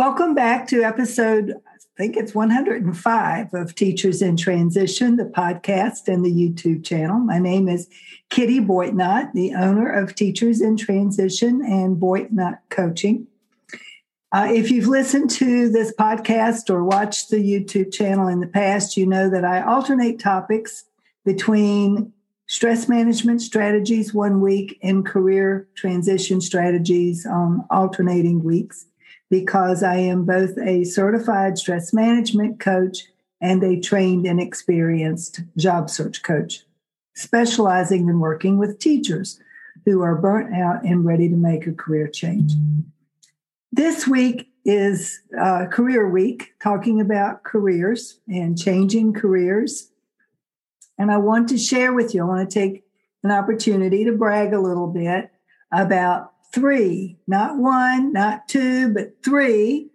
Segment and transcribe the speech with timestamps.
[0.00, 6.24] Welcome back to episode, I think it's 105 of Teachers in Transition, the podcast and
[6.24, 7.18] the YouTube channel.
[7.18, 7.86] My name is
[8.30, 13.26] Kitty Boitnott, the owner of Teachers in Transition and Boitnott Coaching.
[14.32, 18.96] Uh, if you've listened to this podcast or watched the YouTube channel in the past,
[18.96, 20.84] you know that I alternate topics
[21.26, 22.10] between
[22.46, 28.86] stress management strategies one week and career transition strategies on alternating weeks
[29.30, 33.04] because I am both a certified stress management coach
[33.40, 36.64] and a trained and experienced job search coach,
[37.14, 39.40] specializing in working with teachers
[39.86, 42.52] who are burnt out and ready to make a career change.
[43.72, 49.90] This week is uh, Career Week, talking about careers and changing careers.
[50.98, 52.84] And I want to share with you, I want to take
[53.22, 55.30] an opportunity to brag a little bit
[55.72, 59.90] about three, not one, not two, but three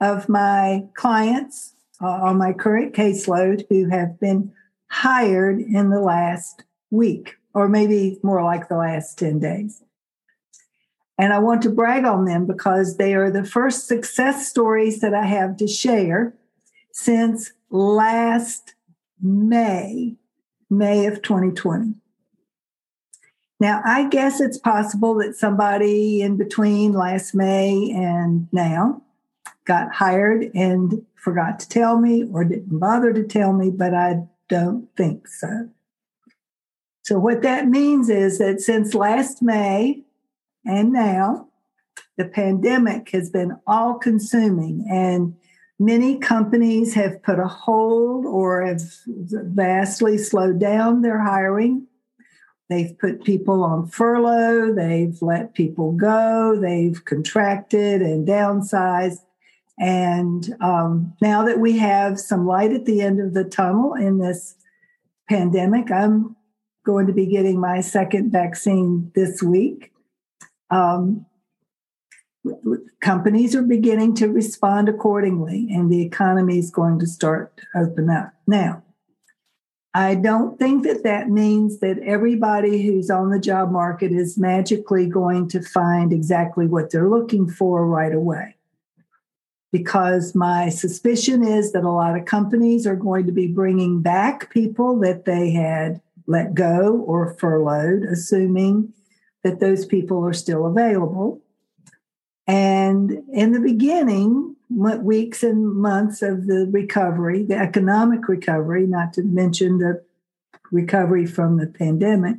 [0.00, 4.52] of my clients uh, on my current caseload who have been
[4.88, 9.82] hired in the last week, or maybe more like the last 10 days.
[11.18, 15.14] And I want to brag on them because they are the first success stories that
[15.14, 16.34] I have to share
[16.92, 18.74] since last
[19.20, 20.16] May,
[20.68, 21.94] May of 2020.
[23.58, 29.02] Now, I guess it's possible that somebody in between last May and now
[29.64, 34.26] got hired and forgot to tell me or didn't bother to tell me, but I
[34.48, 35.68] don't think so.
[37.02, 40.02] So, what that means is that since last May
[40.64, 41.48] and now,
[42.16, 45.34] the pandemic has been all consuming and
[45.78, 51.86] many companies have put a hold or have vastly slowed down their hiring
[52.68, 59.20] They've put people on furlough, they've let people go, they've contracted and downsized.
[59.78, 64.18] And um, now that we have some light at the end of the tunnel in
[64.18, 64.56] this
[65.28, 66.34] pandemic, I'm
[66.84, 69.92] going to be getting my second vaccine this week.
[70.70, 71.26] Um,
[73.00, 78.08] companies are beginning to respond accordingly, and the economy is going to start to open
[78.08, 78.32] up.
[78.46, 78.82] Now,
[79.96, 85.06] I don't think that that means that everybody who's on the job market is magically
[85.06, 88.56] going to find exactly what they're looking for right away.
[89.72, 94.50] Because my suspicion is that a lot of companies are going to be bringing back
[94.50, 98.92] people that they had let go or furloughed, assuming
[99.44, 101.40] that those people are still available.
[102.46, 109.22] And in the beginning, weeks and months of the recovery, the economic recovery, not to
[109.22, 110.04] mention the
[110.72, 112.36] recovery from the pandemic,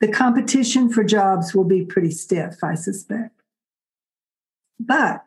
[0.00, 3.40] the competition for jobs will be pretty stiff, I suspect.
[4.80, 5.24] But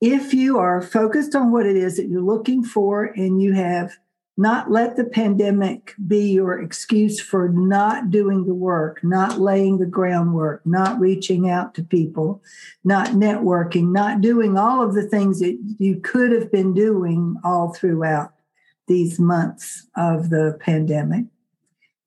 [0.00, 3.98] if you are focused on what it is that you're looking for and you have
[4.38, 9.86] not let the pandemic be your excuse for not doing the work, not laying the
[9.86, 12.40] groundwork, not reaching out to people,
[12.84, 17.74] not networking, not doing all of the things that you could have been doing all
[17.74, 18.32] throughout
[18.86, 21.24] these months of the pandemic,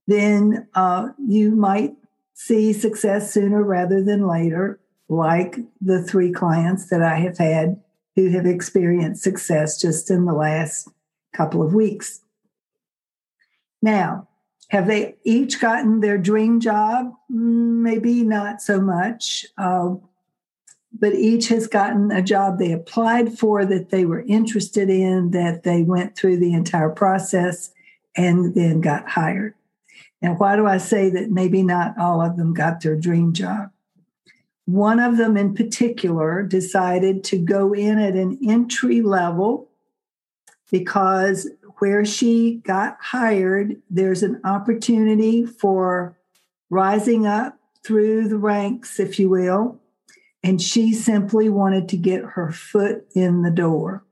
[0.08, 1.94] then uh, you might
[2.34, 4.80] see success sooner rather than later,
[5.10, 7.82] like the three clients that I have had
[8.16, 10.88] who have experienced success just in the last
[11.34, 12.22] couple of weeks.
[13.82, 14.28] Now,
[14.70, 17.14] have they each gotten their dream job?
[17.30, 19.46] Maybe not so much.
[19.58, 19.96] Uh,
[20.98, 25.64] but each has gotten a job they applied for that they were interested in, that
[25.64, 27.72] they went through the entire process
[28.16, 29.56] and then got hired.
[30.22, 33.72] Now, why do I say that maybe not all of them got their dream job?
[34.66, 39.71] One of them in particular decided to go in at an entry level
[40.72, 46.18] because where she got hired, there's an opportunity for
[46.70, 49.80] rising up through the ranks, if you will.
[50.44, 54.06] And she simply wanted to get her foot in the door.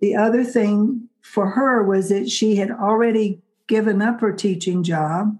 [0.00, 5.38] The other thing for her was that she had already given up her teaching job.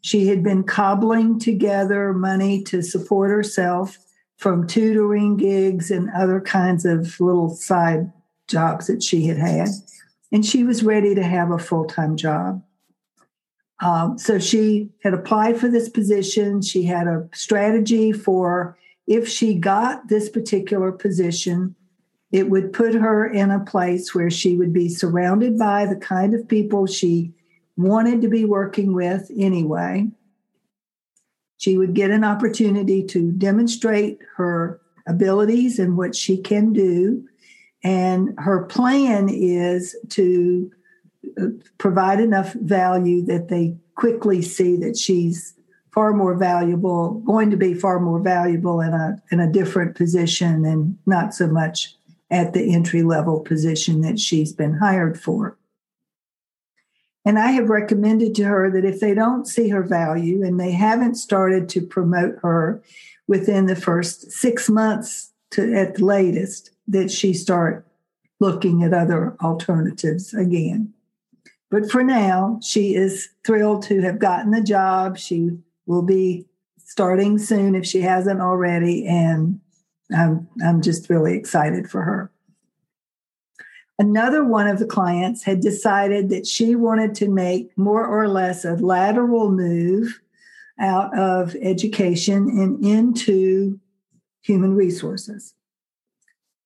[0.00, 3.98] She had been cobbling together money to support herself
[4.36, 8.12] from tutoring gigs and other kinds of little side
[8.48, 9.68] jobs that she had had.
[10.32, 12.62] And she was ready to have a full time job.
[13.80, 16.62] Um, so she had applied for this position.
[16.62, 21.74] She had a strategy for if she got this particular position,
[22.32, 26.34] it would put her in a place where she would be surrounded by the kind
[26.34, 27.32] of people she
[27.76, 30.08] wanted to be working with anyway.
[31.58, 37.26] She would get an opportunity to demonstrate her abilities and what she can do.
[37.84, 40.70] And her plan is to
[41.40, 41.46] uh,
[41.78, 45.54] provide enough value that they quickly see that she's
[45.92, 50.64] far more valuable, going to be far more valuable in a in a different position
[50.64, 51.96] and not so much
[52.30, 55.56] at the entry level position that she's been hired for.
[57.24, 60.70] And I have recommended to her that if they don't see her value and they
[60.70, 62.82] haven't started to promote her
[63.26, 67.86] within the first six months to at the latest, that she start
[68.40, 70.92] looking at other alternatives again.
[71.70, 75.18] But for now, she is thrilled to have gotten the job.
[75.18, 75.50] She
[75.86, 76.46] will be
[76.78, 79.06] starting soon if she hasn't already.
[79.06, 79.60] And
[80.14, 82.30] I'm, I'm just really excited for her.
[83.98, 88.64] Another one of the clients had decided that she wanted to make more or less
[88.64, 90.20] a lateral move
[90.78, 93.80] out of education and into
[94.42, 95.54] human resources.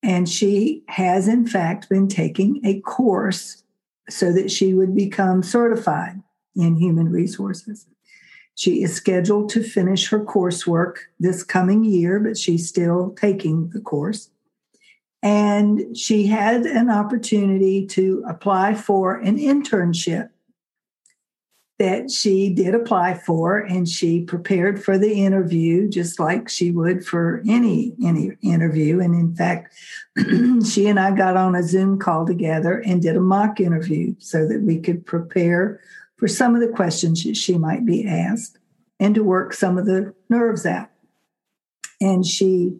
[0.03, 3.63] And she has, in fact, been taking a course
[4.09, 6.21] so that she would become certified
[6.55, 7.87] in human resources.
[8.55, 13.79] She is scheduled to finish her coursework this coming year, but she's still taking the
[13.79, 14.29] course.
[15.23, 20.29] And she had an opportunity to apply for an internship
[21.81, 27.03] that she did apply for and she prepared for the interview just like she would
[27.03, 29.73] for any any interview and in fact
[30.63, 34.47] she and I got on a Zoom call together and did a mock interview so
[34.47, 35.79] that we could prepare
[36.17, 38.59] for some of the questions that she might be asked
[38.99, 40.91] and to work some of the nerves out.
[41.99, 42.77] And she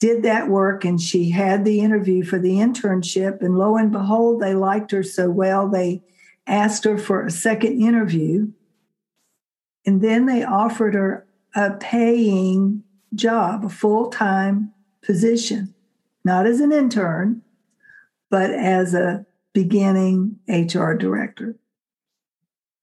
[0.00, 3.42] did that work and she had the interview for the internship.
[3.42, 6.00] And lo and behold, they liked her so well, they
[6.46, 8.48] asked her for a second interview.
[9.84, 12.82] And then they offered her a paying
[13.14, 14.72] job, a full time
[15.02, 15.74] position,
[16.24, 17.42] not as an intern,
[18.30, 21.56] but as a beginning HR director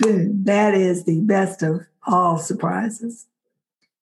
[0.03, 3.27] boom, that is the best of all surprises.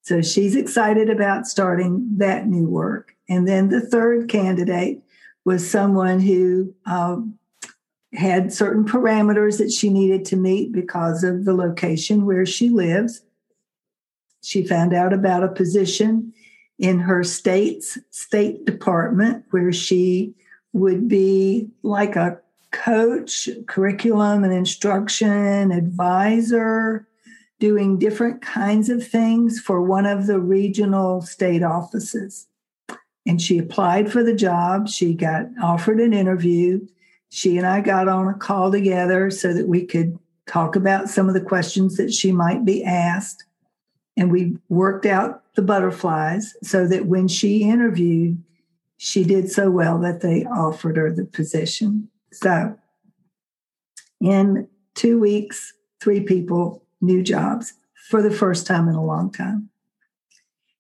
[0.01, 3.15] So she's excited about starting that new work.
[3.29, 5.01] And then the third candidate
[5.45, 7.38] was someone who um,
[8.13, 13.22] had certain parameters that she needed to meet because of the location where she lives.
[14.44, 16.34] She found out about a position
[16.77, 20.34] in her state's state department where she
[20.74, 22.39] would be like a
[22.72, 27.08] coach, curriculum and instruction advisor,
[27.60, 32.48] doing different kinds of things for one of the regional state offices.
[33.25, 34.89] And she applied for the job.
[34.89, 36.88] She got offered an interview.
[37.31, 41.29] She and I got on a call together so that we could talk about some
[41.29, 43.45] of the questions that she might be asked.
[44.17, 48.43] And we worked out the butterflies so that when she interviewed,
[48.97, 52.09] she did so well that they offered her the position.
[52.33, 52.77] So,
[54.19, 57.73] in two weeks, three people, new jobs
[58.09, 59.69] for the first time in a long time.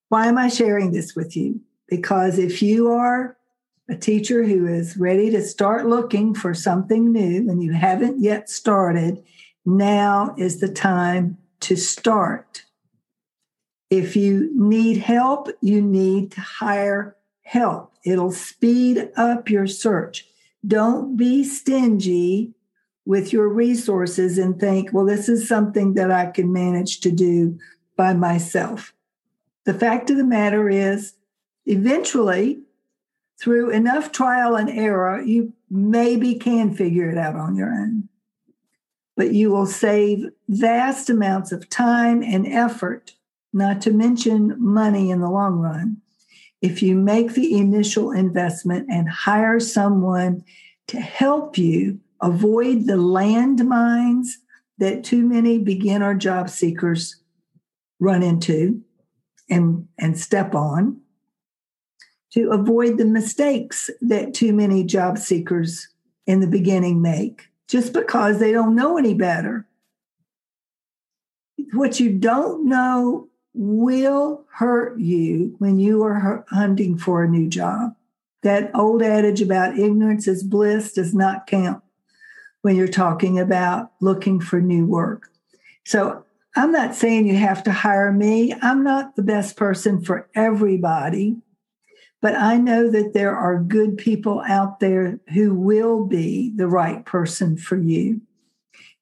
[0.09, 1.61] Why am I sharing this with you?
[1.87, 3.37] Because if you are
[3.91, 8.49] a teacher who is ready to start looking for something new and you haven't yet
[8.49, 9.21] started,
[9.65, 12.63] now is the time to start.
[13.89, 17.91] If you need help, you need to hire help.
[18.05, 20.25] It'll speed up your search.
[20.65, 22.53] Don't be stingy
[23.05, 27.59] with your resources and think, well, this is something that I can manage to do
[27.97, 28.93] by myself.
[29.65, 31.15] The fact of the matter is,
[31.65, 32.61] eventually,
[33.41, 38.07] through enough trial and error, you maybe can figure it out on your own.
[39.17, 43.15] But you will save vast amounts of time and effort,
[43.51, 45.97] not to mention money in the long run,
[46.61, 50.43] if you make the initial investment and hire someone
[50.87, 54.27] to help you avoid the landmines
[54.77, 57.17] that too many beginner job seekers
[57.99, 58.81] run into
[59.49, 61.00] and, and step on,
[62.33, 65.87] to avoid the mistakes that too many job seekers
[66.25, 69.65] in the beginning make just because they don't know any better.
[71.73, 77.95] What you don't know will hurt you when you are hunting for a new job.
[78.43, 81.83] That old adage about ignorance is bliss does not count
[82.61, 85.29] when you're talking about looking for new work.
[85.85, 88.53] So I'm not saying you have to hire me.
[88.61, 91.37] I'm not the best person for everybody,
[92.21, 97.03] but I know that there are good people out there who will be the right
[97.03, 98.21] person for you.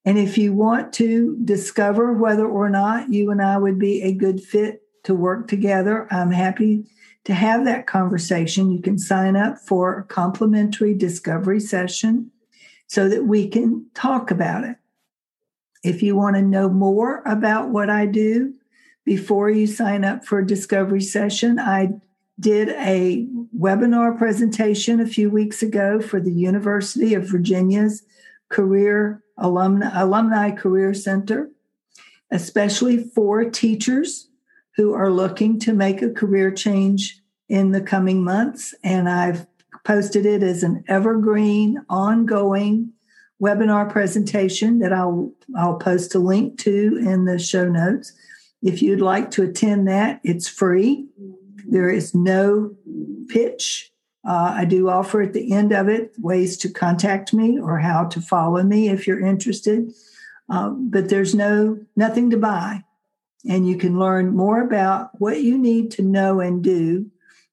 [0.06, 4.14] And if you want to discover whether or not you and I would be a
[4.14, 6.86] good fit to work together, I'm happy
[7.26, 8.72] to have that conversation.
[8.72, 12.32] You can sign up for a complimentary discovery session
[12.88, 14.78] so that we can talk about it.
[15.84, 18.54] If you want to know more about what I do
[19.06, 22.00] before you sign up for a discovery session, I
[22.39, 23.27] did a
[23.58, 28.03] webinar presentation a few weeks ago for the University of Virginia's
[28.50, 31.50] Career Alumni, Alumni Career Center,
[32.31, 34.29] especially for teachers
[34.75, 38.74] who are looking to make a career change in the coming months.
[38.84, 39.46] And I've
[39.84, 42.93] posted it as an evergreen, ongoing
[43.41, 48.13] webinar presentation that I'll I'll post a link to in the show notes.
[48.62, 51.08] If you'd like to attend that, it's free.
[51.68, 52.75] There is no
[53.28, 53.92] pitch.
[54.28, 58.06] Uh, I do offer at the end of it ways to contact me or how
[58.06, 59.94] to follow me if you're interested.
[60.50, 62.84] Uh, but there's no nothing to buy,
[63.48, 67.10] and you can learn more about what you need to know and do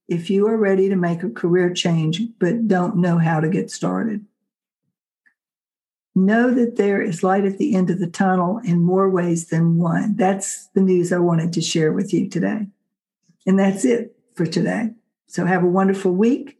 [0.08, 3.70] if you are ready to make a career change but don't know how to get
[3.70, 4.24] started.
[6.14, 9.76] Know that there is light at the end of the tunnel in more ways than
[9.76, 10.16] one.
[10.16, 12.68] That's the news I wanted to share with you today.
[13.46, 14.90] And that's it for today.
[15.28, 16.58] So have a wonderful week.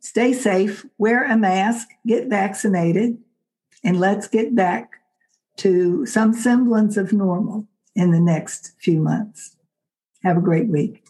[0.00, 3.18] Stay safe, wear a mask, get vaccinated,
[3.82, 4.90] and let's get back
[5.56, 9.56] to some semblance of normal in the next few months.
[10.22, 11.04] Have a great week.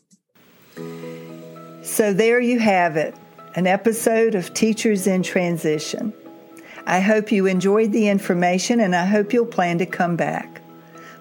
[1.82, 3.14] So, there you have it
[3.56, 6.12] an episode of Teachers in Transition.
[6.86, 10.60] I hope you enjoyed the information and I hope you'll plan to come back.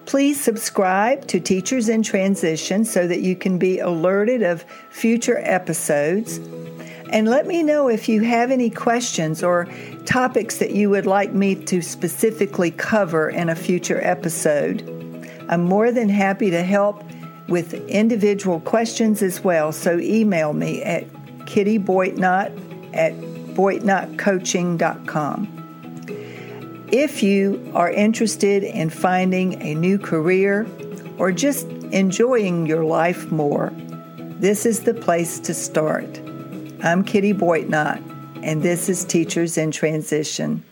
[0.06, 6.38] Please subscribe to Teachers in Transition so that you can be alerted of future episodes.
[7.10, 9.68] And let me know if you have any questions or
[10.04, 14.90] topics that you would like me to specifically cover in a future episode.
[15.48, 17.02] I'm more than happy to help
[17.48, 19.72] with individual questions as well.
[19.72, 21.08] So email me at
[21.46, 23.14] kittyboitnott at
[23.54, 25.63] boitnottcoaching.com.
[26.96, 30.64] If you are interested in finding a new career
[31.18, 33.72] or just enjoying your life more,
[34.38, 36.20] this is the place to start.
[36.84, 38.00] I'm Kitty Boitnott,
[38.44, 40.62] and this is Teachers in Transition.